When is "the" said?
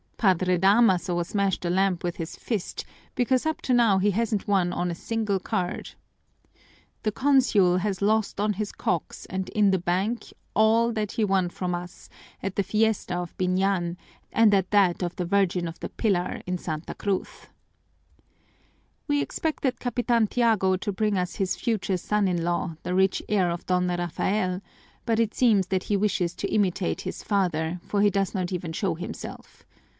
7.01-7.11, 9.71-9.79, 12.55-12.61, 15.15-15.25, 15.79-15.89, 22.83-22.95